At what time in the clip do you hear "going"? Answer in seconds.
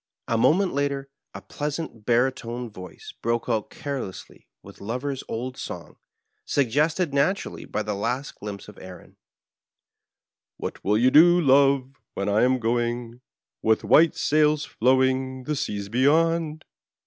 12.57-13.21